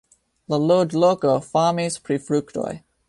La 0.53 0.57
loĝloko 0.71 1.35
famis 1.49 1.99
pri 2.09 2.19
fruktoj. 2.29 2.73